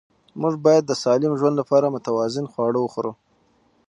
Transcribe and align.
موږ 0.41 0.55
باید 0.65 0.83
د 0.87 0.91
سالم 1.03 1.33
ژوند 1.39 1.55
لپاره 1.61 1.93
متوازن 1.95 2.45
خواړه 2.53 2.79
وخورو 2.81 3.11